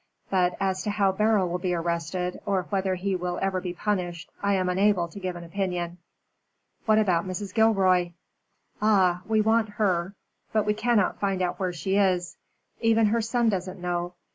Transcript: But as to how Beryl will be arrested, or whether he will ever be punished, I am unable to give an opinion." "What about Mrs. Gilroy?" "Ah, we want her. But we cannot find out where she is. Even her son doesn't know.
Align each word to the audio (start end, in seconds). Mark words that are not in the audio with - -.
But 0.31 0.57
as 0.59 0.81
to 0.81 0.89
how 0.89 1.11
Beryl 1.11 1.47
will 1.47 1.59
be 1.59 1.75
arrested, 1.75 2.39
or 2.47 2.63
whether 2.71 2.95
he 2.95 3.15
will 3.15 3.37
ever 3.39 3.61
be 3.61 3.73
punished, 3.75 4.31
I 4.41 4.55
am 4.55 4.67
unable 4.67 5.07
to 5.07 5.19
give 5.19 5.35
an 5.35 5.43
opinion." 5.43 5.99
"What 6.87 6.97
about 6.97 7.27
Mrs. 7.27 7.53
Gilroy?" 7.53 8.13
"Ah, 8.81 9.21
we 9.27 9.41
want 9.41 9.69
her. 9.77 10.15
But 10.53 10.65
we 10.65 10.73
cannot 10.73 11.19
find 11.19 11.43
out 11.43 11.59
where 11.59 11.71
she 11.71 11.97
is. 11.97 12.35
Even 12.79 13.05
her 13.05 13.21
son 13.21 13.49
doesn't 13.49 13.79
know. 13.79 14.15